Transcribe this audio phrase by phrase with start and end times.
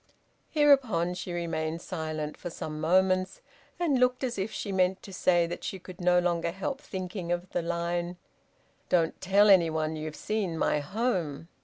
[0.49, 3.39] Hereupon she remained silent for some moments,
[3.79, 7.31] and looked as if she meant to say that she could no longer help thinking
[7.31, 8.17] of the line:
[8.89, 11.49] Don't tell anyone you've seen my home.